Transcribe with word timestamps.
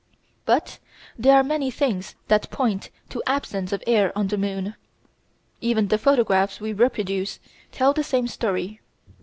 ]But 0.45 0.79
there 1.15 1.35
are 1.35 1.43
many 1.43 1.69
things 1.69 2.15
that 2.27 2.49
point 2.49 2.89
to 3.09 3.21
absence 3.27 3.71
of 3.71 3.83
air 3.85 4.11
on 4.17 4.29
the 4.29 4.35
moon. 4.35 4.73
Even 5.61 5.89
the 5.89 5.99
photographs 5.99 6.59
we 6.59 6.73
reproduce 6.73 7.39
tell 7.71 7.93
the 7.93 8.01
same 8.03 8.27
story. 8.27 8.79